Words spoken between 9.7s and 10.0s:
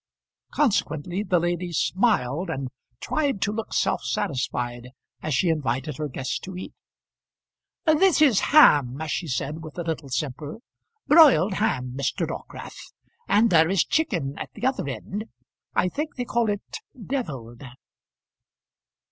a